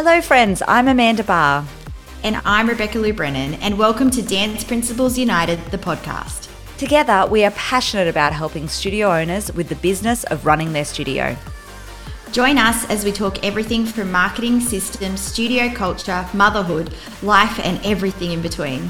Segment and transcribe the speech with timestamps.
[0.00, 0.62] Hello, friends.
[0.68, 1.66] I'm Amanda Barr.
[2.22, 6.48] And I'm Rebecca Lou Brennan, and welcome to Dance Principles United, the podcast.
[6.78, 11.36] Together, we are passionate about helping studio owners with the business of running their studio.
[12.30, 16.94] Join us as we talk everything from marketing, systems, studio culture, motherhood,
[17.24, 18.88] life, and everything in between.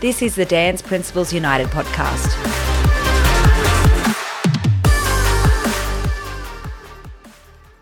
[0.00, 2.75] This is the Dance Principles United podcast.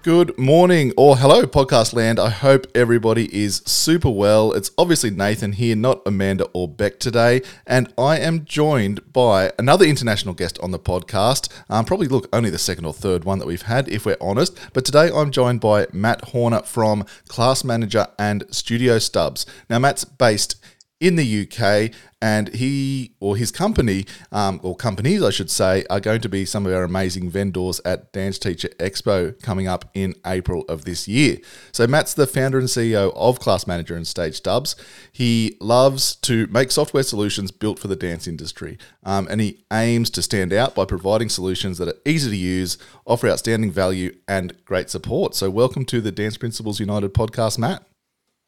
[0.05, 2.21] Good morning or hello, podcast land.
[2.21, 4.53] I hope everybody is super well.
[4.53, 9.86] It's obviously Nathan here, not Amanda or Beck today, and I am joined by another
[9.86, 11.49] international guest on the podcast.
[11.71, 14.54] Um, probably look only the second or third one that we've had, if we're honest.
[14.75, 19.46] But today I'm joined by Matt Horner from Class Manager and Studio Stubs.
[19.71, 20.63] Now, Matt's based
[21.00, 26.00] in the UK, and he or his company, um, or companies, I should say, are
[26.00, 30.14] going to be some of our amazing vendors at Dance Teacher Expo coming up in
[30.25, 31.38] April of this year.
[31.72, 34.77] So, Matt's the founder and CEO of Class Manager and Stage Stubs.
[35.12, 40.10] He loves to make software solutions built for the dance industry, um, and he aims
[40.10, 44.54] to stand out by providing solutions that are easy to use, offer outstanding value, and
[44.64, 45.34] great support.
[45.34, 47.84] So, welcome to the Dance Principles United podcast, Matt.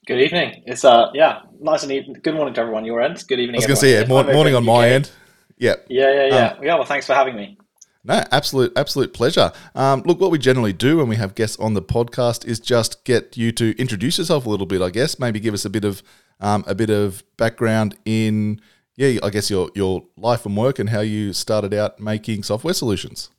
[0.06, 0.62] Good evening.
[0.66, 2.20] It's uh yeah, nice and evening.
[2.22, 2.84] Good morning to everyone.
[2.84, 3.24] Your end.
[3.26, 3.56] Good evening.
[3.56, 5.10] I was going to say yeah, morning, morning on my end.
[5.58, 5.74] Yeah.
[5.88, 6.46] Yeah, yeah, yeah.
[6.46, 6.74] Um, yeah.
[6.76, 7.58] Well, thanks for having me.
[8.04, 9.50] No, absolute, absolute pleasure.
[9.74, 13.02] Um, look, what we generally do when we have guests on the podcast is just
[13.02, 14.80] get you to introduce yourself a little bit.
[14.80, 16.04] I guess maybe give us a bit of
[16.38, 18.60] um, a bit of background in
[18.94, 22.74] yeah, I guess your your life and work and how you started out making software
[22.74, 23.30] solutions.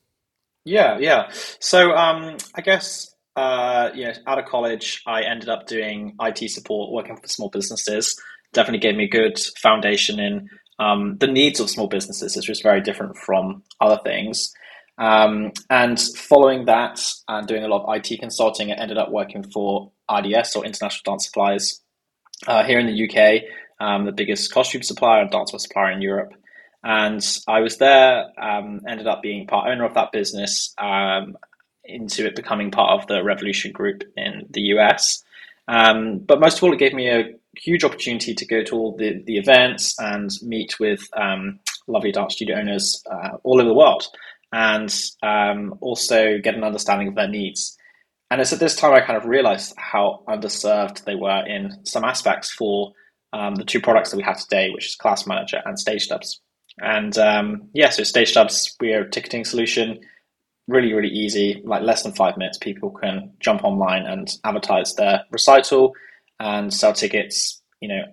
[0.65, 1.31] Yeah, yeah.
[1.61, 6.49] So um, I guess uh, you know, out of college, I ended up doing IT
[6.49, 8.19] support, working for small businesses.
[8.51, 12.61] Definitely gave me a good foundation in um, the needs of small businesses, which was
[12.61, 14.51] very different from other things.
[14.97, 19.43] Um, and following that, and doing a lot of IT consulting, I ended up working
[19.43, 21.81] for IDS or International Dance Suppliers
[22.47, 23.43] uh, here in the UK,
[23.79, 26.33] um, the biggest costume supplier and dancewear supplier in Europe.
[26.83, 31.37] And I was there, um, ended up being part owner of that business, um,
[31.87, 35.23] into it becoming part of the Revolution Group in the US.
[35.67, 38.95] Um, but most of all, it gave me a huge opportunity to go to all
[38.95, 43.73] the, the events and meet with um, lovely dance studio owners uh, all over the
[43.73, 44.05] world
[44.53, 44.93] and
[45.23, 47.77] um, also get an understanding of their needs.
[48.29, 52.03] And it's at this time I kind of realized how underserved they were in some
[52.03, 52.93] aspects for
[53.33, 56.41] um, the two products that we have today, which is Class Manager and Stage Stubs.
[56.79, 59.99] And um, yeah, so Stage Stubs, we're a ticketing solution
[60.67, 61.61] really, really easy.
[61.65, 65.93] Like less than five minutes, people can jump online and advertise their recital
[66.39, 67.61] and sell tickets.
[67.79, 68.03] You know,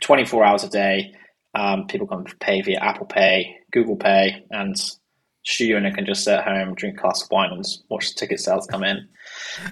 [0.00, 1.14] 24 hours a day.
[1.54, 4.76] Um, people can pay via Apple Pay, Google Pay, and
[5.44, 8.20] studio owner can just sit at home, drink a glass of wine, and watch the
[8.20, 9.08] ticket sales come in.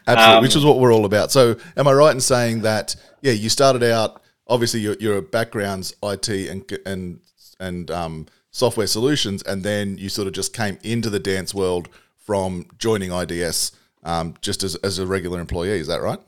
[0.07, 1.31] Absolutely, um, which is what we're all about.
[1.31, 2.97] So, am I right in saying that?
[3.22, 4.22] Yeah, you started out.
[4.47, 7.21] Obviously, your your background's IT and and
[7.59, 11.89] and um, software solutions, and then you sort of just came into the dance world
[12.21, 13.73] from joining IDS
[14.05, 15.79] um, just as, as a regular employee.
[15.81, 16.21] Is that right?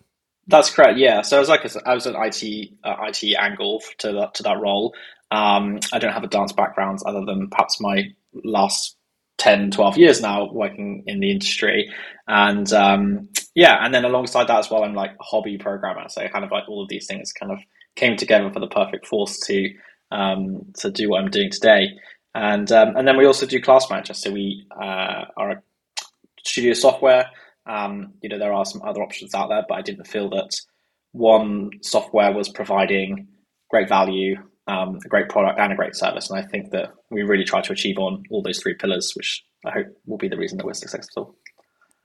[0.48, 0.98] That's correct.
[0.98, 1.22] Yeah.
[1.22, 4.42] So I was like a, I was an IT uh, IT angle to that to
[4.42, 4.94] that role.
[5.30, 8.12] Um, I don't have a dance background other than perhaps my
[8.44, 8.96] last
[9.38, 11.90] 10, 12 years now working in the industry.
[12.28, 16.08] And um, yeah, and then alongside that as well, I'm like a hobby programmer.
[16.08, 17.58] So kind of like all of these things kind of
[17.96, 19.70] came together for the perfect force to
[20.10, 21.88] um, to do what I'm doing today.
[22.34, 24.14] And um, and then we also do class manager.
[24.14, 25.62] So we uh, are
[26.44, 27.26] studio software.
[27.66, 30.50] Um, you know, there are some other options out there, but I didn't feel that
[31.12, 33.28] one software was providing
[33.70, 34.36] great value,
[34.66, 36.30] um, a great product, and a great service.
[36.30, 39.44] And I think that we really try to achieve on all those three pillars, which
[39.64, 41.36] I hope will be the reason that we're successful.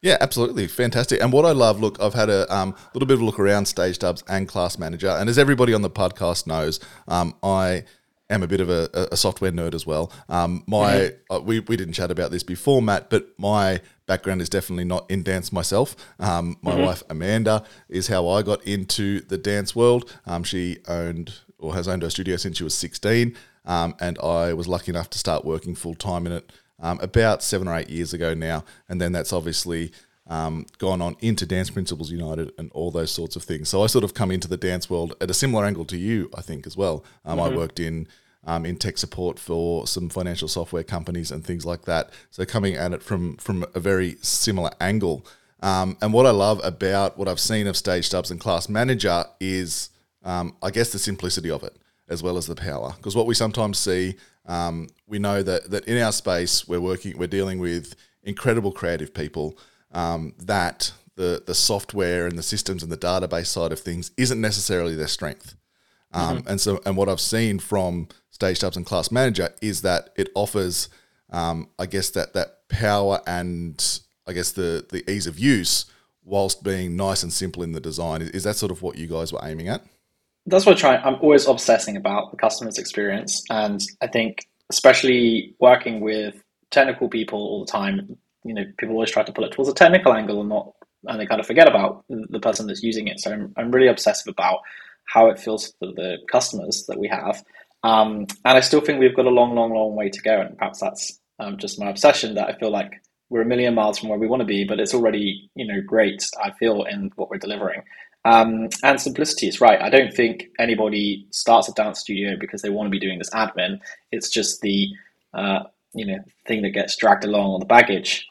[0.01, 1.21] Yeah, absolutely, fantastic.
[1.21, 3.65] And what I love, look, I've had a um, little bit of a look around
[3.65, 7.83] Stage Stubs and Class Manager, and as everybody on the podcast knows, um, I
[8.29, 10.11] am a bit of a, a software nerd as well.
[10.29, 11.35] Um, my mm-hmm.
[11.35, 15.05] uh, we, we didn't chat about this before, Matt, but my background is definitely not
[15.11, 15.95] in dance myself.
[16.19, 16.81] Um, my mm-hmm.
[16.81, 20.11] wife Amanda is how I got into the dance world.
[20.25, 24.53] Um, she owned or has owned a studio since she was sixteen, um, and I
[24.53, 27.89] was lucky enough to start working full time in it um, about seven or eight
[27.89, 28.63] years ago now.
[28.89, 29.91] And then that's obviously
[30.27, 33.69] um, gone on into Dance Principles United and all those sorts of things.
[33.69, 36.29] So I sort of come into the dance world at a similar angle to you,
[36.35, 37.03] I think, as well.
[37.25, 37.53] Um, mm-hmm.
[37.53, 38.07] I worked in
[38.47, 42.09] um, in tech support for some financial software companies and things like that.
[42.31, 45.25] So coming at it from from a very similar angle.
[45.59, 49.25] Um, and what I love about what I've seen of Stage Stubs and Class Manager
[49.39, 49.89] is,
[50.23, 51.75] um, I guess, the simplicity of it
[52.07, 52.93] as well as the power.
[52.95, 54.15] Because what we sometimes see,
[54.45, 59.13] um, we know that that in our space we're working, we're dealing with incredible creative
[59.13, 59.57] people
[59.91, 64.39] um, that the the software and the systems and the database side of things isn't
[64.39, 65.55] necessarily their strength.
[66.13, 68.07] Um, And so, and what I've seen from
[68.37, 70.89] Stage Stubs and Class Manager is that it offers,
[71.31, 73.83] um, I guess that that power and
[74.27, 75.85] I guess the the ease of use
[76.23, 78.21] whilst being nice and simple in the design.
[78.21, 79.81] Is, is that sort of what you guys were aiming at?
[80.45, 80.97] That's what I try.
[80.97, 86.35] I'm always obsessing about the customer's experience, and I think especially working with
[86.69, 89.73] technical people all the time, you know, people always try to pull it towards a
[89.73, 90.73] technical angle and not,
[91.07, 93.19] and they kind of forget about the person that's using it.
[93.19, 94.59] So I'm, I'm really obsessive about
[95.05, 97.43] how it feels for the customers that we have.
[97.83, 100.41] Um, and I still think we've got a long, long, long way to go.
[100.41, 102.91] And perhaps that's um, just my obsession that I feel like
[103.29, 105.81] we're a million miles from where we want to be, but it's already, you know,
[105.85, 107.81] great, I feel, in what we're delivering.
[108.25, 109.81] Um, and simplicity is right.
[109.81, 113.29] I don't think anybody starts a dance studio because they want to be doing this
[113.29, 113.79] admin.
[114.11, 114.87] It's just the,
[115.33, 115.59] uh,
[115.93, 118.25] you know, thing that gets dragged along on the baggage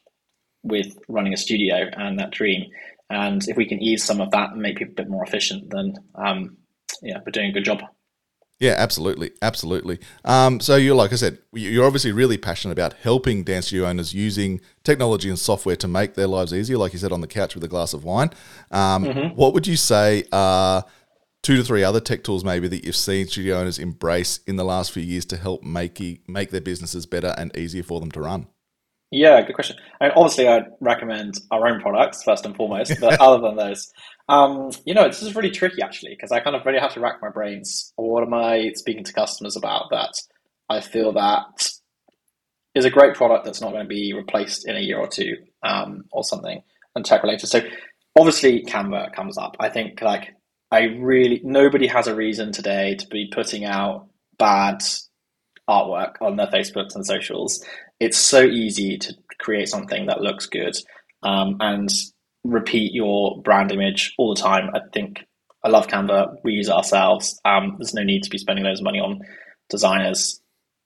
[0.63, 2.67] with running a studio and that dream.
[3.09, 5.71] And if we can ease some of that and make people a bit more efficient,
[5.71, 6.57] then um,
[7.03, 7.83] yeah, we're doing a good job.
[8.59, 9.99] Yeah, absolutely, absolutely.
[10.25, 14.15] Um, so you're like I said, you're obviously really passionate about helping dance studio owners
[14.15, 16.79] using technology and software to make their lives easier.
[16.79, 18.31] Like you said, on the couch with a glass of wine.
[18.71, 19.37] Um, mm-hmm.
[19.37, 20.85] What would you say are
[21.43, 24.65] two to three other tech tools maybe that you've seen studio owners embrace in the
[24.65, 28.21] last few years to help make make their businesses better and easier for them to
[28.21, 28.47] run?
[29.11, 29.77] Yeah, good question.
[30.01, 33.93] I mean, obviously, I'd recommend our own products first and foremost, but other than those,
[34.29, 37.01] um, you know, this is really tricky actually because I kind of really have to
[37.01, 37.93] rack my brains.
[37.97, 40.15] What am I speaking to customers about that
[40.69, 41.71] I feel that
[42.75, 45.37] is a great product that's not going to be replaced in a year or two
[45.63, 46.61] um, or something
[46.95, 47.47] and tech related.
[47.47, 47.61] So
[48.19, 49.57] obviously, Canva comes up.
[49.61, 50.35] I think like
[50.71, 54.09] I really nobody has a reason today to be putting out
[54.39, 54.83] bad
[55.69, 57.65] artwork on their Facebooks and socials.
[58.01, 60.77] It's so easy to create something that looks good
[61.23, 61.89] um, and
[62.51, 64.71] repeat your brand image all the time.
[64.75, 65.25] I think
[65.65, 66.37] I love Canva.
[66.45, 67.41] We use it ourselves.
[67.45, 69.21] Um, there's no need to be spending loads of money on
[69.69, 70.41] designers.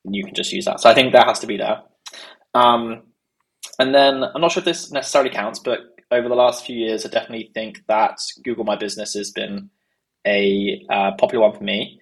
[0.05, 0.81] You can just use that.
[0.81, 1.83] So I think that has to be there.
[2.55, 3.03] Um,
[3.79, 5.81] and then I'm not sure if this necessarily counts, but
[6.11, 9.71] over the last few years, I definitely think that Google My Business has been
[10.27, 12.01] a uh, popular one for me.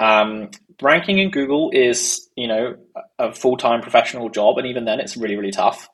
[0.00, 0.50] Um,
[0.80, 2.76] ranking in Google is, you know,
[3.18, 5.88] a full time professional job, and even then, it's really, really tough.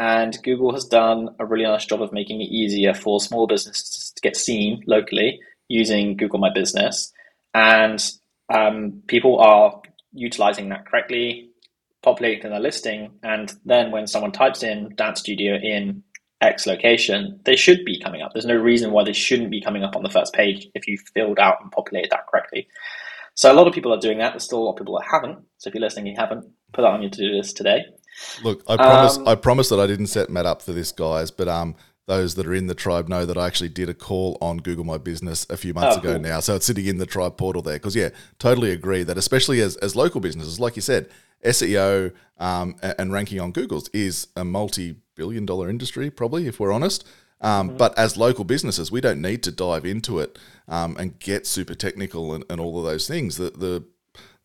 [0.00, 4.12] And Google has done a really nice job of making it easier for small businesses
[4.16, 5.38] to get seen locally
[5.68, 7.12] using Google My Business,
[7.52, 8.02] and
[8.48, 9.78] um, people are
[10.14, 11.50] utilizing that correctly,
[12.02, 16.02] populating their listing, and then when someone types in Dance Studio in
[16.40, 18.32] X location, they should be coming up.
[18.32, 20.96] There's no reason why they shouldn't be coming up on the first page if you
[21.12, 22.66] filled out and populated that correctly.
[23.34, 24.32] So a lot of people are doing that.
[24.32, 25.40] There's still a lot of people that haven't.
[25.58, 27.84] So if you're listening, you haven't put that on your to-do list today.
[28.42, 29.16] Look, I promise.
[29.16, 31.30] Um, I promise that I didn't set Matt up for this, guys.
[31.30, 31.74] But um,
[32.06, 34.84] those that are in the tribe know that I actually did a call on Google
[34.84, 36.20] My Business a few months oh, ago cool.
[36.20, 36.40] now.
[36.40, 37.76] So it's sitting in the tribe portal there.
[37.76, 41.08] Because yeah, totally agree that especially as as local businesses, like you said,
[41.44, 47.06] SEO um, and ranking on Google's is a multi-billion dollar industry, probably if we're honest.
[47.40, 47.78] Um, mm-hmm.
[47.78, 51.74] But as local businesses, we don't need to dive into it um, and get super
[51.74, 53.36] technical and, and all of those things.
[53.36, 53.84] The, the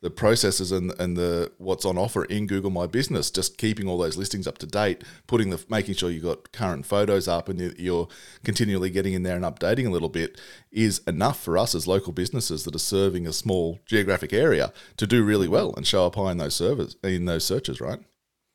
[0.05, 3.97] the processes and, and the what's on offer in Google My Business, just keeping all
[3.97, 7.73] those listings up to date, putting the making sure you've got current photos up and
[7.79, 8.07] you're
[8.43, 10.39] continually getting in there and updating a little bit
[10.71, 15.07] is enough for us as local businesses that are serving a small geographic area to
[15.07, 17.99] do really well and show up high in those servers in those searches, right?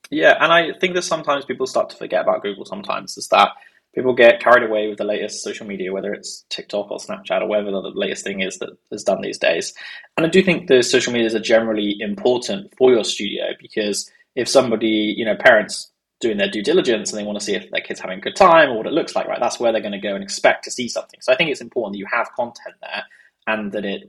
[0.09, 2.65] Yeah, and I think that sometimes people start to forget about Google.
[2.65, 3.51] Sometimes is that
[3.95, 7.47] people get carried away with the latest social media, whether it's TikTok or Snapchat or
[7.47, 9.75] whatever the latest thing is that is done these days.
[10.17, 14.49] And I do think the social medias are generally important for your studio because if
[14.49, 17.81] somebody, you know, parents doing their due diligence and they want to see if their
[17.81, 19.41] kid's having a good time or what it looks like, right?
[19.41, 21.19] That's where they're going to go and expect to see something.
[21.23, 23.05] So I think it's important that you have content there
[23.47, 24.03] and that it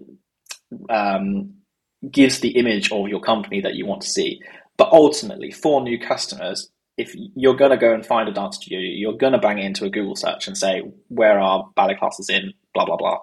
[0.89, 1.53] um,
[2.09, 4.41] gives the image of your company that you want to see.
[4.77, 8.79] But ultimately, for new customers, if you're going to go and find a dance studio,
[8.79, 12.29] you're going to bang it into a Google search and say, where are ballet classes
[12.29, 13.19] in, blah, blah, blah.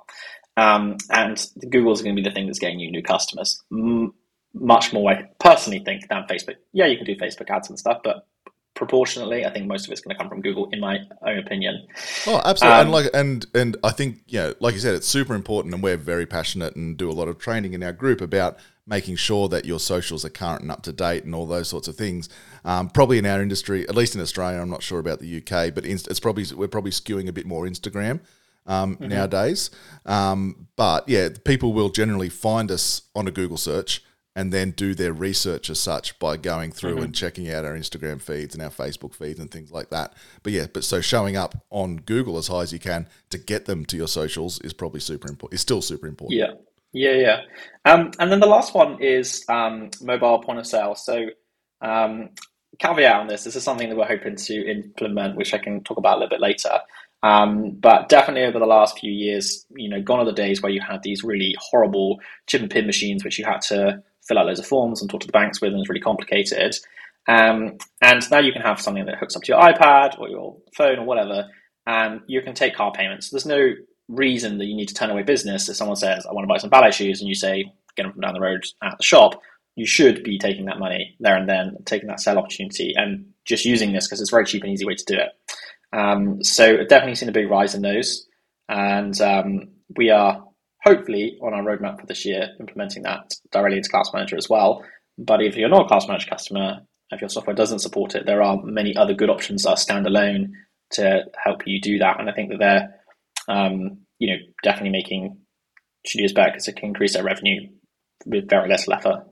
[0.57, 3.63] Um, and Google's going to be the thing that's getting you new customers.
[3.71, 4.15] M-
[4.55, 6.57] much more, I personally think, than Facebook.
[6.73, 8.27] Yeah, you can do Facebook ads and stuff, but
[8.75, 11.87] proportionately, I think most of it's going to come from Google, in my own opinion.
[12.27, 12.79] Oh, absolutely.
[12.79, 15.75] Um, and like, and and I think you know, like you said, it's super important,
[15.75, 18.57] and we're very passionate and do a lot of training in our group about
[18.89, 21.89] making sure that your socials are current and up to date and all those sorts
[21.89, 22.29] of things.
[22.65, 25.75] Um, probably in our industry, at least in Australia, I'm not sure about the UK,
[25.75, 28.21] but it's probably we're probably skewing a bit more Instagram.
[28.67, 29.09] Um, mm-hmm.
[29.09, 29.71] Nowadays,
[30.05, 34.03] um, but yeah, people will generally find us on a Google search
[34.39, 37.05] and then do their research as such by going through mm-hmm.
[37.07, 40.13] and checking out our Instagram feeds and our Facebook feeds and things like that.
[40.45, 43.65] But yeah, but so showing up on Google as high as you can to get
[43.65, 45.55] them to your socials is probably super important.
[45.55, 46.39] Is still super important.
[46.39, 46.53] Yeah,
[46.93, 47.41] yeah, yeah.
[47.85, 50.95] Um, and then the last one is um, mobile point of sale.
[50.95, 51.27] So
[51.81, 52.31] um,
[52.79, 55.99] caveat on this: this is something that we're hoping to implement, which I can talk
[55.99, 56.81] about a little bit later.
[57.23, 60.71] Um, but definitely over the last few years, you know, gone are the days where
[60.71, 64.47] you had these really horrible chip and pin machines, which you had to fill out
[64.47, 66.77] loads of forms and talk to the banks with, and it's really complicated.
[67.27, 70.57] Um, and now you can have something that hooks up to your iPad or your
[70.75, 71.49] phone or whatever,
[71.87, 73.31] and you can take car payments.
[73.31, 73.73] There's no
[74.09, 76.59] reason that you need to turn away business if someone says, "I want to buy
[76.59, 77.65] some ballet shoes," and you say,
[77.97, 79.41] "Get them from down the road at the shop."
[79.77, 83.65] You should be taking that money there and then, taking that sale opportunity, and just
[83.65, 85.31] using this because it's a very cheap and easy way to do it.
[85.97, 88.27] Um, so definitely seen a big rise in those,
[88.69, 90.45] and um, we are
[90.85, 94.85] hopefully on our roadmap for this year, implementing that directly into Class Manager as well.
[95.17, 98.43] But if you're not a Class Manager customer, if your software doesn't support it, there
[98.43, 100.53] are many other good options that are standalone
[100.91, 102.21] to help you do that.
[102.21, 102.95] And I think that they're,
[103.49, 105.39] um, you know, definitely making
[106.07, 107.69] studios better because it can increase their revenue
[108.27, 109.27] with very less effort.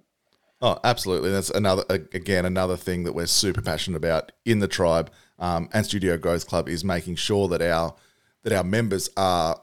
[0.63, 1.31] Oh, absolutely.
[1.31, 5.85] That's another, again, another thing that we're super passionate about in the tribe um, and
[5.85, 7.95] Studio Growth Club is making sure that our
[8.43, 9.61] that our members are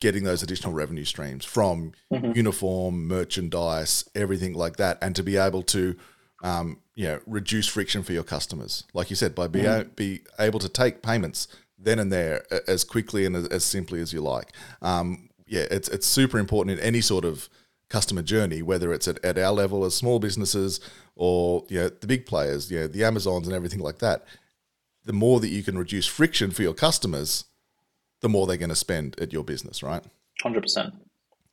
[0.00, 2.32] getting those additional revenue streams from mm-hmm.
[2.34, 5.94] uniform, merchandise, everything like that, and to be able to,
[6.42, 9.82] um, you know, reduce friction for your customers, like you said, by be, mm-hmm.
[9.82, 11.48] a, be able to take payments
[11.78, 14.52] then and there as quickly and as, simply as you like.
[14.82, 17.48] Um, yeah, it's it's super important in any sort of
[17.88, 20.80] customer journey, whether it's at, at our level as small businesses
[21.16, 24.24] or you know the big players, you know, the Amazons and everything like that.
[25.04, 27.44] The more that you can reduce friction for your customers,
[28.20, 30.02] the more they're going to spend at your business, right?
[30.42, 30.94] Hundred percent.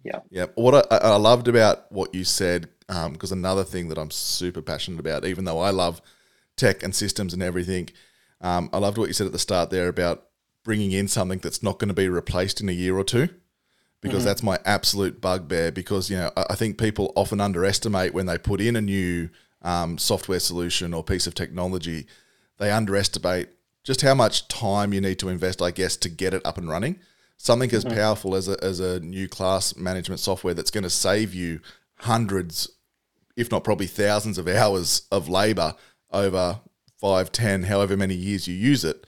[0.04, 0.20] Yeah.
[0.30, 0.46] Yeah.
[0.56, 4.62] What I, I, loved about what you said, because um, another thing that I'm super
[4.62, 6.02] passionate about, even though I love
[6.56, 7.90] tech and systems and everything,
[8.42, 10.28] um, I loved what you said at the start there about
[10.64, 13.30] bringing in something that's not going to be replaced in a year or two,
[14.02, 14.26] because mm-hmm.
[14.26, 15.72] that's my absolute bugbear.
[15.72, 19.30] Because you know, I, think people often underestimate when they put in a new
[19.62, 22.08] um, software solution or piece of technology,
[22.58, 23.50] they underestimate
[23.84, 26.70] just how much time you need to invest, I guess, to get it up and
[26.70, 27.00] running.
[27.38, 27.96] Something as mm-hmm.
[27.96, 31.60] powerful as a, as a new class management software that's going to save you
[31.98, 32.70] hundreds,
[33.36, 35.76] if not probably thousands of hours of labor
[36.12, 36.60] over
[37.02, 39.06] five, ten, however many years you use it.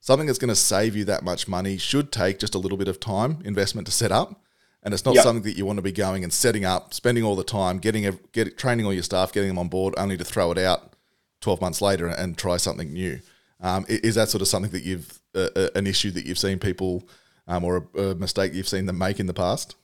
[0.00, 2.88] Something that's going to save you that much money should take just a little bit
[2.88, 4.40] of time investment to set up.
[4.82, 5.22] And it's not yep.
[5.22, 8.18] something that you want to be going and setting up, spending all the time, getting
[8.32, 10.94] get training all your staff, getting them on board, only to throw it out
[11.40, 13.20] 12 months later and try something new.
[13.60, 16.58] Um, is that sort of something that you've uh, uh, an issue that you've seen
[16.58, 17.08] people
[17.46, 19.76] um, or a, a, mistake you've seen them make in the past?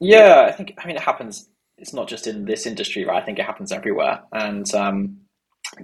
[0.00, 1.48] Yeah, I think I mean it happens.
[1.78, 3.22] It's not just in this industry, right?
[3.22, 5.20] I think it happens everywhere, and um,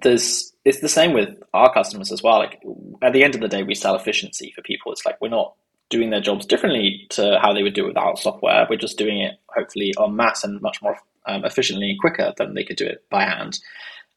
[0.02, 2.38] there's it's the same with our customers as well.
[2.38, 2.60] Like
[3.02, 4.92] at the end of the day, we sell efficiency for people.
[4.92, 5.54] It's like we're not
[5.88, 8.66] doing their jobs differently to how they would do it without software.
[8.68, 12.54] We're just doing it hopefully en masse and much more um, efficiently and quicker than
[12.54, 13.58] they could do it by hand.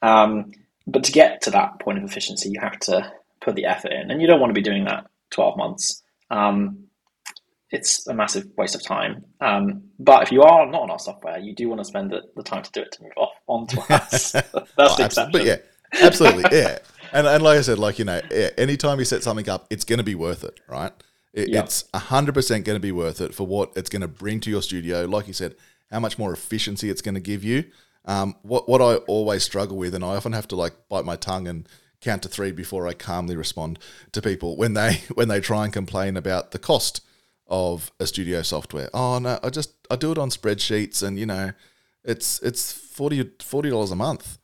[0.02, 0.52] Um,
[0.88, 3.12] but to get to that point of efficiency, you have to
[3.42, 6.02] put the effort in, and you don't want to be doing that 12 months.
[6.32, 6.89] Um,
[7.72, 9.24] it's a massive waste of time.
[9.42, 12.22] Um, but if you are not on our software, you do want to spend the,
[12.36, 14.32] the time to do it to move off onto us.
[14.32, 15.32] That's oh, the exception.
[15.32, 15.58] But yeah,
[16.02, 16.80] absolutely, yeah.
[17.14, 19.86] And, and like I said, like you know, yeah, anytime you set something up, it's
[19.86, 20.92] going to be worth it, right?
[21.34, 21.66] It, yep.
[21.66, 24.50] It's hundred percent going to be worth it for what it's going to bring to
[24.50, 25.06] your studio.
[25.06, 25.56] Like you said,
[25.92, 27.66] how much more efficiency it's going to give you.
[28.06, 31.16] Um, what what I always struggle with, and I often have to like bite my
[31.16, 31.68] tongue and
[32.02, 33.78] count to three before I calmly respond
[34.14, 37.02] to people when they when they try and complain about the cost
[37.50, 38.90] of a studio software.
[38.94, 41.52] Oh no, I just I do it on spreadsheets and you know
[42.04, 43.24] it's it's 40
[43.70, 44.38] dollars a month.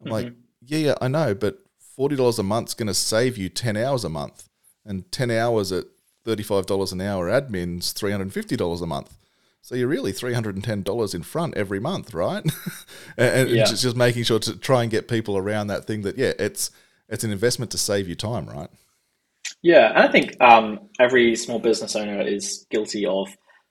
[0.00, 0.12] I'm mm-hmm.
[0.12, 0.32] like,
[0.64, 3.76] yeah, yeah, I know, but forty dollars a month is going to save you ten
[3.76, 4.48] hours a month,
[4.84, 5.84] and ten hours at
[6.24, 9.14] thirty five dollars an hour admin's three hundred and fifty dollars a month.
[9.62, 12.44] So you're really three hundred and ten dollars in front every month, right?
[13.18, 13.64] and, yeah.
[13.64, 16.70] just, just making sure to try and get people around that thing that yeah, it's
[17.08, 18.70] it's an investment to save you time, right?
[19.62, 23.28] Yeah, and I think um, every small business owner is guilty of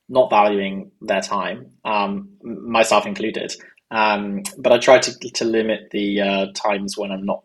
[0.07, 3.53] not valuing their time, um, myself included.
[3.91, 7.43] Um, but I try to to limit the uh, times when I'm not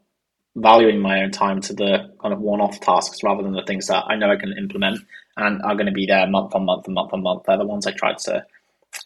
[0.56, 4.04] valuing my own time to the kind of one-off tasks rather than the things that
[4.08, 5.00] I know I can implement
[5.36, 7.44] and are going to be there month on month and month on month.
[7.46, 8.44] They're the ones I try to,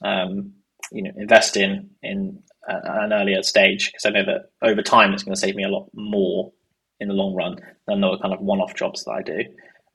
[0.03, 0.55] um,
[0.93, 5.23] you know, invest in in an earlier stage because I know that over time it's
[5.23, 6.53] going to save me a lot more
[7.01, 9.45] in the long run than the kind of one-off jobs that I do.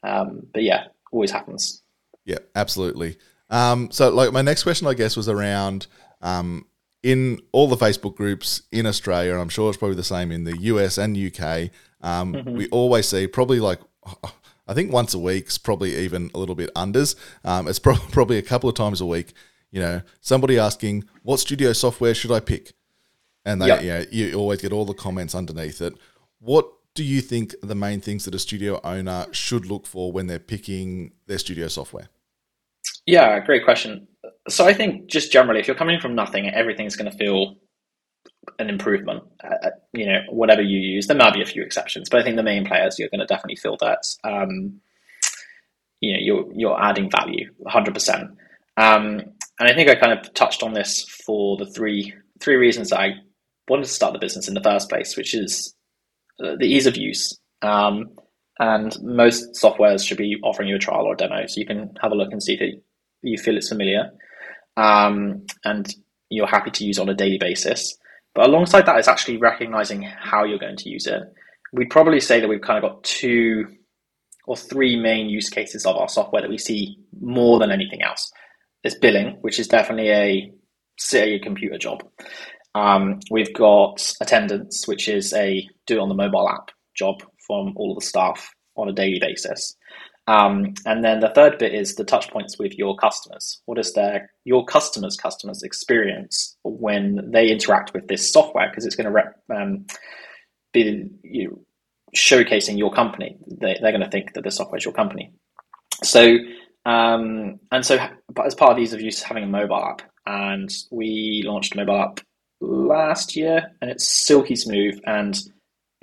[0.03, 1.81] Um, but yeah, always happens.
[2.25, 3.17] Yeah, absolutely.
[3.49, 5.87] Um, so, like, my next question, I guess, was around
[6.21, 6.65] um,
[7.03, 10.45] in all the Facebook groups in Australia, and I'm sure it's probably the same in
[10.45, 11.69] the US and UK,
[12.01, 12.55] um, mm-hmm.
[12.55, 13.79] we always see probably like
[14.67, 17.15] I think once a week's probably even a little bit unders.
[17.43, 19.33] Um, it's pro- probably a couple of times a week.
[19.71, 22.73] You know, somebody asking what studio software should I pick,
[23.43, 23.81] and they, yep.
[23.81, 25.93] you, know, you always get all the comments underneath it.
[26.39, 30.27] What do you think the main things that a studio owner should look for when
[30.27, 32.09] they're picking their studio software?
[33.05, 34.07] Yeah, great question.
[34.47, 37.55] So I think just generally, if you're coming from nothing, everything's going to feel
[38.59, 39.23] an improvement.
[39.43, 42.35] Uh, you know, whatever you use, there might be a few exceptions, but I think
[42.35, 44.03] the main players you're going to definitely feel that.
[44.23, 44.79] Um,
[46.01, 47.93] you know, you're you're adding value, 100.
[47.93, 48.31] percent
[48.77, 49.21] um,
[49.59, 52.99] And I think I kind of touched on this for the three three reasons that
[52.99, 53.13] I
[53.69, 55.73] wanted to start the business in the first place, which is
[56.43, 57.37] the ease of use.
[57.61, 58.11] Um,
[58.59, 61.95] and most softwares should be offering you a trial or a demo, so you can
[62.01, 62.75] have a look and see if
[63.21, 64.11] you feel it's familiar,
[64.77, 65.93] um, and
[66.29, 67.97] you're happy to use on a daily basis.
[68.35, 71.21] But alongside that is actually recognizing how you're going to use it.
[71.71, 73.67] We'd probably say that we've kind of got two
[74.45, 78.31] or three main use cases of our software that we see more than anything else.
[78.83, 80.53] There's billing, which is definitely a
[81.13, 82.03] at your computer job.
[82.75, 87.91] Um, we've got attendance, which is a do on the mobile app job from all
[87.91, 89.75] of the staff on a daily basis.
[90.25, 93.61] Um, and then the third bit is the touch points with your customers.
[93.65, 98.69] What is their your customers' customers experience when they interact with this software?
[98.69, 99.85] Because it's going to um,
[100.71, 101.59] be you know,
[102.15, 103.37] showcasing your company.
[103.47, 105.33] They, they're going to think that the software is your company.
[106.03, 106.37] So
[106.85, 107.97] um, and so,
[108.43, 112.01] as part of ease of use, having a mobile app, and we launched a mobile
[112.01, 112.19] app
[112.63, 115.39] last year, and it's silky smooth and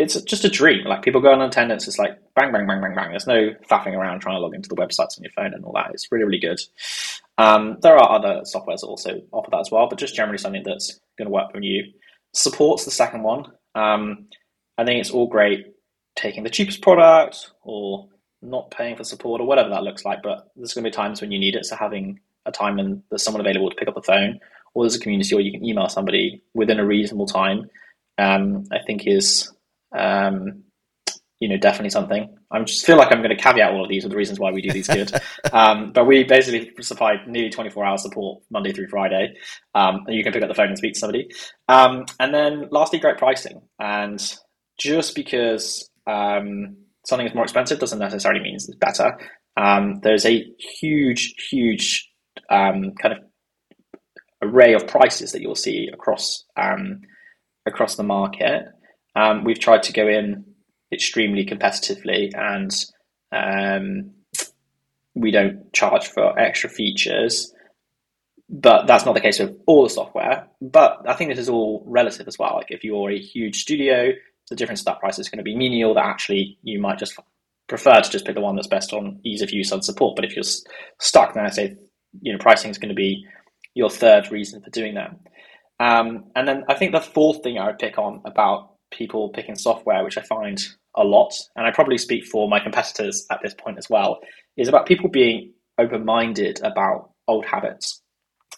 [0.01, 0.87] it's just a dream.
[0.87, 3.11] Like people go on attendance, it's like bang, bang, bang, bang, bang.
[3.11, 5.75] There's no faffing around trying to log into the websites on your phone and all
[5.75, 5.91] that.
[5.93, 6.59] It's really, really good.
[7.37, 10.63] Um, there are other softwares that also offer that as well, but just generally something
[10.65, 11.85] that's going to work for you.
[12.33, 13.47] Supports the second one.
[13.75, 14.27] Um,
[14.79, 15.67] I think it's all great
[16.17, 18.09] taking the cheapest product or
[18.43, 21.21] not paying for support or whatever that looks like, but there's going to be times
[21.21, 21.67] when you need it.
[21.67, 24.41] So having a time when there's someone available to pick up the phone
[24.75, 27.69] or there's a community or you can email somebody within a reasonable time,
[28.19, 29.53] um, I think is
[29.97, 30.65] um,
[31.41, 32.37] you know, definitely something.
[32.51, 34.53] I just feel like I'm going to caveat all of these with the reasons why
[34.53, 35.11] we do these good.
[35.53, 39.35] um, but we basically supply nearly 24 hour support Monday through Friday.
[39.75, 41.31] Um, and you can pick up the phone and speak to somebody.
[41.67, 43.63] Um, and then lastly, great pricing.
[43.79, 44.21] And
[44.79, 49.19] just because um, something is more expensive doesn't necessarily mean it's better.
[49.57, 52.07] Um, there's a huge, huge
[52.51, 53.21] um, kind of
[54.43, 56.45] array of prices that you'll see across
[57.67, 58.67] across the market.
[59.15, 60.45] Um, we've tried to go in
[60.93, 62.73] extremely competitively and
[63.33, 64.13] um,
[65.15, 67.53] we don't charge for extra features.
[68.49, 70.49] But that's not the case with all the software.
[70.61, 72.55] But I think this is all relative as well.
[72.57, 74.13] Like if you're a huge studio,
[74.49, 75.95] the difference that price is going to be menial.
[75.95, 77.17] That actually you might just
[77.69, 80.17] prefer to just pick the one that's best on ease of use and support.
[80.17, 80.43] But if you're
[80.99, 81.77] stuck, then I say
[82.21, 83.25] you know pricing is going to be
[83.75, 85.11] your third reason for doing that.
[85.79, 89.55] Um, and then I think the fourth thing I would pick on about people picking
[89.55, 90.61] software, which I find
[90.97, 94.21] a lot, and I probably speak for my competitors at this point as well,
[94.57, 98.03] is about people being open minded about old habits.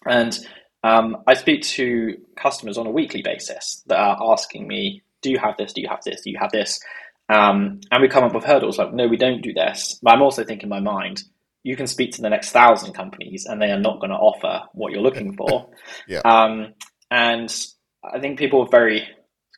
[0.07, 0.37] And
[0.83, 5.39] um, I speak to customers on a weekly basis that are asking me, Do you
[5.39, 5.73] have this?
[5.73, 6.23] Do you have this?
[6.23, 6.81] Do you have this?
[7.29, 9.99] Um, and we come up with hurdles like, No, we don't do this.
[10.03, 11.23] But I'm also thinking in my mind,
[11.63, 14.63] you can speak to the next thousand companies and they are not going to offer
[14.73, 15.71] what you're looking for.
[16.07, 16.21] yeah.
[16.25, 16.75] Um,
[17.11, 17.55] and
[18.03, 19.07] I think people are very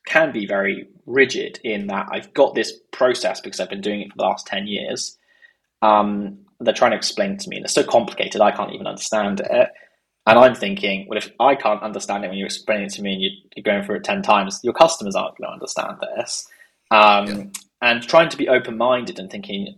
[0.07, 4.11] can be very rigid in that I've got this process because I've been doing it
[4.11, 5.17] for the last 10 years.
[5.83, 9.41] Um, they're trying to explain to me, and it's so complicated, I can't even understand
[9.41, 9.69] it.
[10.27, 13.13] And I'm thinking, well, if I can't understand it when you're explaining it to me
[13.13, 16.47] and you, are going through it 10 times, your customers aren't going to understand this.
[16.91, 17.45] Um, yeah.
[17.83, 19.75] And trying to be open minded and thinking,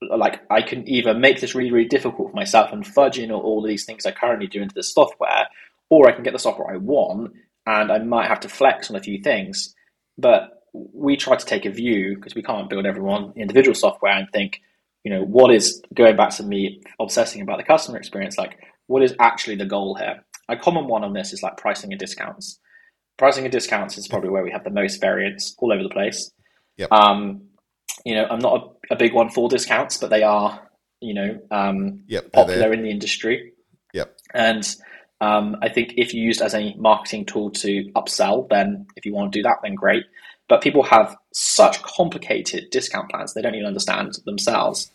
[0.00, 3.62] like, I can either make this really, really difficult for myself and fudge in all
[3.62, 5.48] of these things I currently do into the software,
[5.90, 7.32] or I can get the software I want
[7.66, 9.74] and I might have to flex on a few things.
[10.16, 14.28] But we try to take a view because we can't build everyone individual software and
[14.32, 14.60] think,
[15.04, 18.38] you know, what is going back to me obsessing about the customer experience?
[18.38, 20.24] Like, what is actually the goal here?
[20.48, 22.58] A common one on this is like pricing and discounts.
[23.18, 26.30] Pricing and discounts is probably where we have the most variance all over the place.
[26.76, 26.90] Yep.
[26.90, 27.42] Um,
[28.04, 30.68] you know, I'm not a, a, big one for discounts, but they are,
[31.00, 33.52] you know, um, yep, popular in the industry.
[33.92, 34.16] Yep.
[34.32, 34.76] And
[35.20, 39.12] um, I think if you used as a marketing tool to upsell, then if you
[39.12, 40.04] want to do that, then great.
[40.48, 44.90] But people have such complicated discount plans they don't even understand themselves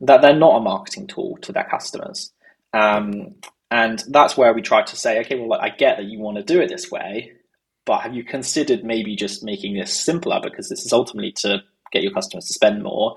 [0.00, 2.32] that they're not a marketing tool to their customers.
[2.72, 3.34] Um,
[3.70, 6.42] and that's where we try to say, okay, well, I get that you want to
[6.42, 7.32] do it this way,
[7.84, 12.02] but have you considered maybe just making this simpler because this is ultimately to get
[12.02, 13.16] your customers to spend more?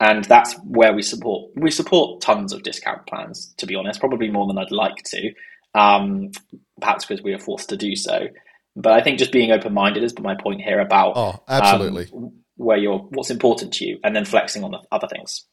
[0.00, 1.52] And that's where we support.
[1.56, 5.32] We support tons of discount plans, to be honest, probably more than I'd like to,
[5.74, 6.32] um,
[6.80, 8.28] perhaps because we are forced to do so.
[8.76, 12.32] But I think just being open minded is my point here about oh, absolutely um,
[12.56, 15.46] where you're what's important to you, and then flexing on the other things.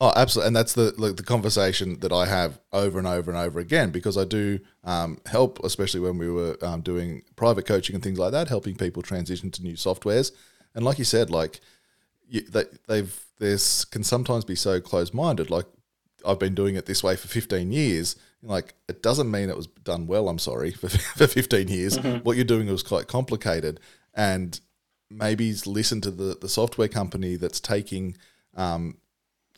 [0.00, 3.58] Oh, absolutely, and that's the the conversation that I have over and over and over
[3.58, 8.02] again because I do um, help, especially when we were um, doing private coaching and
[8.02, 10.30] things like that, helping people transition to new softwares.
[10.74, 11.60] And like you said, like
[12.30, 15.50] you, they, they've there's can sometimes be so close minded.
[15.50, 15.66] Like
[16.24, 18.16] I've been doing it this way for 15 years.
[18.42, 20.28] Like it doesn't mean it was done well.
[20.28, 21.98] I'm sorry for for 15 years.
[21.98, 22.18] Mm-hmm.
[22.18, 23.80] What you're doing was quite complicated,
[24.14, 24.58] and
[25.10, 28.16] maybe listen to the the software company that's taking
[28.56, 28.98] um,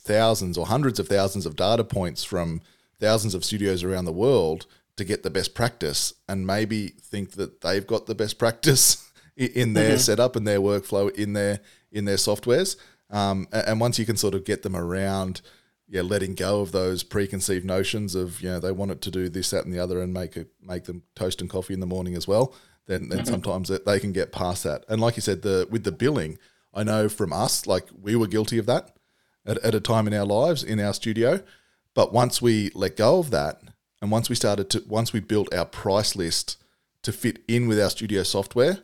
[0.01, 2.63] thousands or hundreds of thousands of data points from
[2.99, 7.61] thousands of studios around the world to get the best practice, and maybe think that
[7.61, 9.99] they've got the best practice in their mm-hmm.
[9.99, 12.77] setup and their workflow in their in their softwares.
[13.11, 15.43] Um, and once you can sort of get them around,
[15.89, 19.29] yeah, letting go of those preconceived notions of you know they want it to do
[19.29, 21.87] this, that, and the other, and make it make them toast and coffee in the
[21.87, 22.55] morning as well.
[22.87, 23.29] Then, then mm-hmm.
[23.29, 24.85] sometimes they can get past that.
[24.89, 26.39] And like you said, the with the billing,
[26.75, 28.97] I know from us, like we were guilty of that
[29.47, 31.43] at, at a time in our lives in our studio.
[31.95, 33.61] But once we let go of that,
[34.01, 36.57] and once we started to, once we built our price list
[37.03, 38.79] to fit in with our studio software,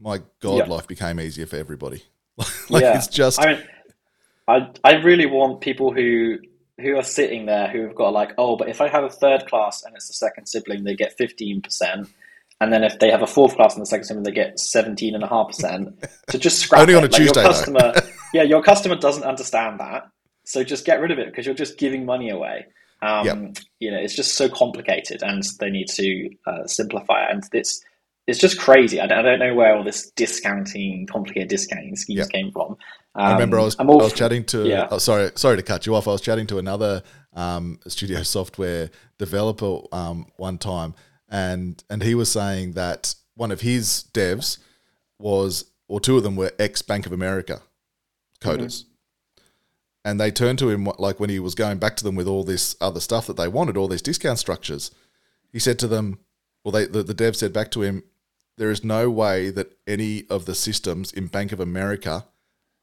[0.00, 0.68] my God, yep.
[0.68, 2.02] life became easier for everybody.
[2.68, 2.96] like yeah.
[2.96, 3.40] it's just.
[3.40, 3.64] I, mean,
[4.48, 6.38] I I really want people who
[6.80, 9.46] who are sitting there who have got like, oh, but if I have a third
[9.46, 12.08] class and it's the second sibling, they get fifteen percent.
[12.60, 15.14] And then if they have a fourth class and the second sibling, they get seventeen
[15.14, 16.04] and a half percent.
[16.30, 16.96] So just scrap Only it.
[16.96, 17.92] on a like Tuesday, your customer,
[18.34, 20.08] yeah, your customer doesn't understand that.
[20.44, 22.66] So just get rid of it because you're just giving money away.
[23.02, 23.56] Um, yep.
[23.80, 27.32] You know, it's just so complicated, and they need to uh, simplify it.
[27.32, 27.84] And it's
[28.26, 29.00] it's just crazy.
[29.00, 32.30] I don't, I don't, know where all this discounting, complicated discounting schemes yep.
[32.30, 32.72] came from.
[32.72, 32.76] Um,
[33.14, 34.66] I remember I was, all, I was chatting to.
[34.66, 34.88] Yeah.
[34.90, 36.08] Oh, sorry, sorry to cut you off.
[36.08, 37.02] I was chatting to another
[37.34, 40.94] um, studio software developer um, one time,
[41.28, 44.58] and and he was saying that one of his devs
[45.18, 47.60] was, or two of them were ex Bank of America
[48.40, 48.82] coders.
[48.82, 48.90] Mm-hmm.
[50.06, 52.44] And they turned to him like when he was going back to them with all
[52.44, 54.90] this other stuff that they wanted, all these discount structures.
[55.50, 56.18] He said to them,
[56.62, 58.02] well, they, the, the dev said back to him,
[58.56, 62.26] there is no way that any of the systems in Bank of America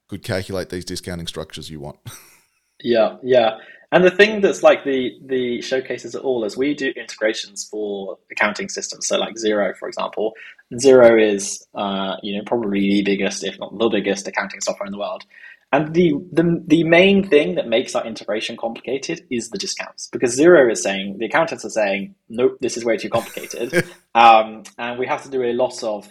[0.08, 1.98] could calculate these discounting structures you want.
[2.84, 3.58] yeah, yeah.
[3.94, 8.18] And the thing that's like the the showcases it all is we do integrations for
[8.32, 9.08] accounting systems.
[9.08, 10.34] So like Xero, for example,
[10.74, 14.94] Xero is uh, you know probably the biggest, if not the biggest, accounting software in
[14.94, 15.26] the world.
[15.74, 20.38] And the, the the main thing that makes our integration complicated is the discounts because
[20.38, 25.00] Xero is saying the accountants are saying nope, this is way too complicated, um, and
[25.00, 26.10] we have to do a lot of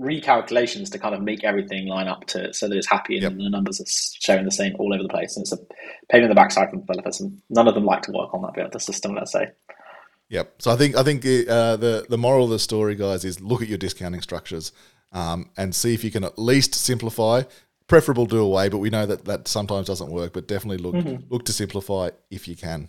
[0.00, 3.32] recalculations to kind of make everything line up to so that it's happy and yep.
[3.36, 5.36] the numbers are showing the same all over the place.
[5.36, 5.58] And it's a
[6.10, 8.54] pain in the backside for developers, and none of them like to work on that
[8.54, 9.14] bit of the system.
[9.14, 9.50] Let's say.
[10.30, 10.62] Yep.
[10.62, 13.62] So I think I think uh, the the moral of the story, guys, is look
[13.62, 14.72] at your discounting structures
[15.12, 17.42] um, and see if you can at least simplify.
[17.90, 20.32] Preferable do away, but we know that that sometimes doesn't work.
[20.32, 21.24] But definitely look mm-hmm.
[21.28, 22.88] look to simplify if you can.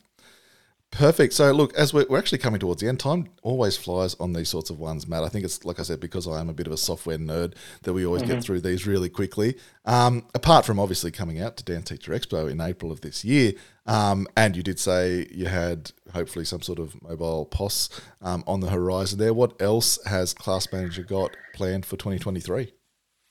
[0.92, 1.34] Perfect.
[1.34, 4.50] So, look, as we're, we're, actually coming towards the end, time always flies on these
[4.50, 5.24] sorts of ones, Matt.
[5.24, 7.56] I think it's, like I said, because I am a bit of a software nerd,
[7.84, 8.34] that we always mm-hmm.
[8.34, 9.56] get through these really quickly.
[9.86, 13.54] Um, apart from obviously coming out to Dance Teacher Expo in April of this year,
[13.86, 17.90] um, and you did say you had hopefully some sort of mobile POS
[18.22, 19.34] um, on the horizon there.
[19.34, 22.74] What else has Class Manager got planned for 2023?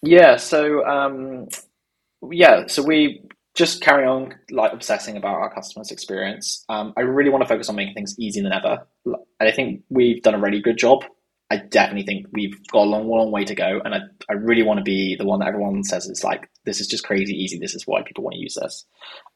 [0.02, 1.48] Yeah, so um,
[2.30, 3.22] yeah, so we
[3.54, 6.64] just carry on like obsessing about our customers' experience.
[6.68, 8.86] Um, I really want to focus on making things easier than ever.
[9.04, 11.04] And I think we've done a really good job.
[11.52, 13.80] I definitely think we've got a long, long way to go.
[13.84, 16.80] And I, I really want to be the one that everyone says is like, this
[16.80, 17.58] is just crazy easy.
[17.58, 18.86] This is why people want to use this.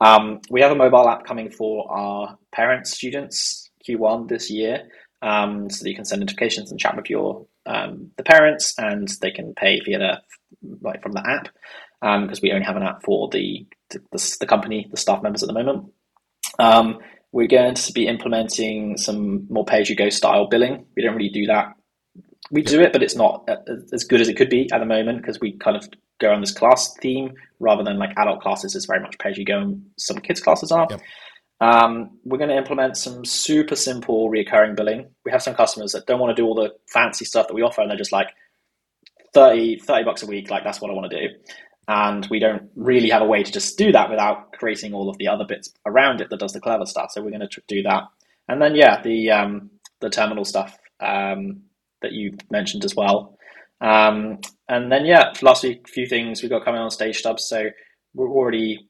[0.00, 4.84] Um, we have a mobile app coming for our parents, students, Q1 this year.
[5.22, 9.08] Um, so that you can send notifications and chat with your um, the parents, and
[9.22, 10.20] they can pay via the
[10.80, 11.48] like from the app
[12.00, 15.42] because um, we only have an app for the, the, the company, the staff members
[15.42, 15.92] at the moment.
[16.58, 16.98] Um,
[17.32, 20.86] we're going to be implementing some more pay-as-you-go style billing.
[20.96, 21.74] We don't really do that.
[22.50, 23.48] We do it, but it's not
[23.92, 25.88] as good as it could be at the moment because we kind of
[26.20, 28.76] go on this class theme rather than like adult classes.
[28.76, 30.86] It's very much pay-as-you-go, and some kids classes are.
[30.90, 31.00] Yep.
[31.60, 35.08] Um, we're going to implement some super simple recurring billing.
[35.24, 37.62] We have some customers that don't want to do all the fancy stuff that we
[37.62, 38.28] offer, and they're just like
[39.34, 40.50] 30, 30 bucks a week.
[40.50, 41.34] Like that's what I want to do
[41.88, 45.18] and we don't really have a way to just do that without creating all of
[45.18, 47.10] the other bits around it that does the clever stuff.
[47.12, 48.04] So we're going to do that.
[48.48, 49.70] And then yeah, the um,
[50.00, 51.62] the terminal stuff um,
[52.02, 53.38] that you mentioned as well.
[53.80, 57.44] Um, and then yeah, last week, few things we've got coming on stage stubs.
[57.44, 57.68] So
[58.14, 58.88] we're already,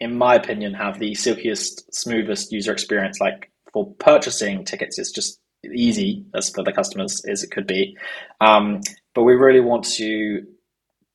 [0.00, 3.18] in my opinion, have the silkiest, smoothest user experience.
[3.18, 5.40] Like for purchasing tickets, it's just
[5.74, 7.96] easy as for the customers as it could be.
[8.40, 8.80] Um,
[9.16, 10.46] but we really want to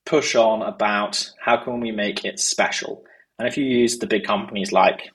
[0.08, 3.04] push on about how can we make it special.
[3.38, 5.12] And if you use the big companies like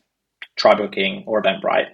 [0.58, 1.88] TryBooking or Eventbrite,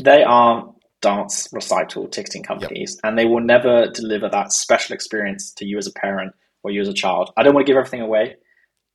[0.00, 3.08] they aren't dance recital ticketing companies, yep.
[3.08, 6.82] and they will never deliver that special experience to you as a parent or you
[6.82, 7.32] as a child.
[7.38, 8.36] I don't want to give everything away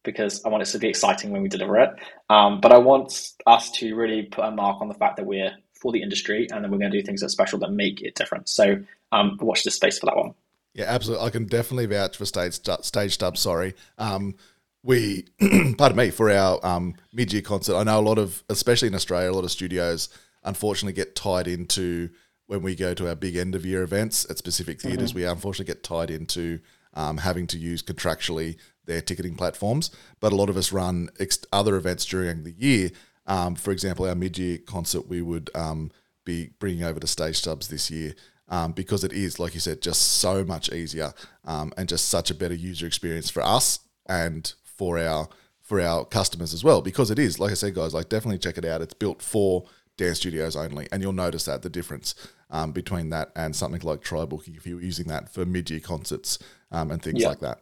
[0.03, 1.89] because I want it to be exciting when we deliver it.
[2.29, 5.51] Um, but I want us to really put a mark on the fact that we're
[5.81, 8.03] for the industry and then we're going to do things that are special that make
[8.03, 8.49] it different.
[8.49, 10.35] So um, watch this space for that one.
[10.73, 11.25] Yeah, absolutely.
[11.25, 13.37] I can definitely vouch for stage stage stub.
[13.37, 14.35] Sorry, um,
[14.83, 15.25] we,
[15.77, 17.75] pardon me, for our um, mid year concert.
[17.75, 20.09] I know a lot of, especially in Australia, a lot of studios
[20.43, 22.09] unfortunately get tied into
[22.47, 25.19] when we go to our big end of year events at specific theaters mm-hmm.
[25.19, 26.59] we unfortunately get tied into
[26.93, 29.91] um, having to use contractually their ticketing platforms.
[30.19, 32.91] But a lot of us run ex- other events during the year.
[33.25, 35.91] Um, for example, our mid year concert, we would um,
[36.25, 38.15] be bringing over to Stage Stubs this year.
[38.51, 41.13] Um, because it is, like you said, just so much easier
[41.45, 45.29] um, and just such a better user experience for us and for our
[45.61, 46.81] for our customers as well.
[46.81, 48.81] Because it is, like I said, guys, like definitely check it out.
[48.81, 49.63] It's built for
[49.95, 52.13] dance studios only, and you'll notice that the difference
[52.49, 56.37] um, between that and something like TryBooking if you're using that for mid-year concerts
[56.71, 57.61] um, and things like that.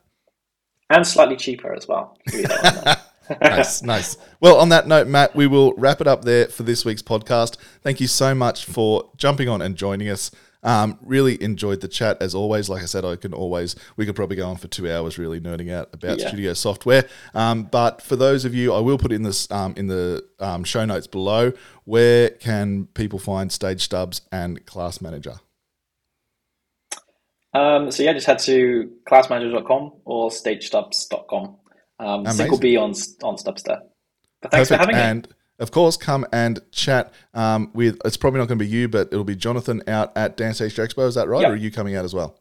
[0.90, 2.18] And slightly cheaper as well.
[3.42, 4.18] nice, nice.
[4.40, 7.58] Well, on that note, Matt, we will wrap it up there for this week's podcast.
[7.84, 10.32] Thank you so much for jumping on and joining us.
[10.62, 12.70] Um, really enjoyed the chat as always.
[12.70, 15.40] Like I said, I can always we could probably go on for two hours really
[15.40, 16.28] nerding out about yeah.
[16.28, 17.06] studio software.
[17.34, 20.64] Um, but for those of you, I will put in this um, in the um,
[20.64, 21.54] show notes below.
[21.86, 25.36] Where can people find Stage Stubs and Class Manager?
[27.54, 31.56] Um, so yeah, just head to classmanager.com or stagestubs.com.
[32.00, 32.94] Um, Sync will be on
[33.24, 33.82] on Stubs there.
[34.42, 34.90] But thanks Perfect.
[34.90, 38.00] for having and- me of course, come and chat um, with.
[38.06, 40.86] It's probably not going to be you, but it'll be Jonathan out at Dance Teacher
[40.86, 41.08] Expo.
[41.08, 41.52] Is that right, yep.
[41.52, 42.40] or are you coming out as well?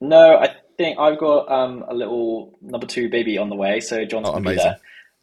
[0.00, 4.04] No, I think I've got um, a little number two baby on the way, so
[4.12, 4.78] oh, will be there.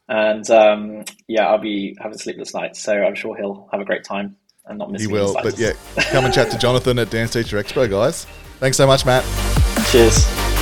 [0.08, 4.04] And um, yeah, I'll be having sleepless nights, so I'm sure he'll have a great
[4.04, 5.72] time and not miss he will, but yeah,
[6.12, 8.26] come and chat to Jonathan at Dance Teacher Expo, guys.
[8.60, 9.24] Thanks so much, Matt.
[9.92, 10.55] Cheers.